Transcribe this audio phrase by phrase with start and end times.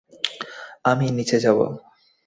[0.85, 1.65] আমি নিচে যাবো।